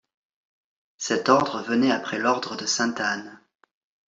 Cet 0.97 1.29
Ordre 1.29 1.61
venait 1.61 1.91
après 1.91 2.17
l’ordre 2.17 2.55
de 2.57 2.65
Sainte-Anne. 2.65 3.39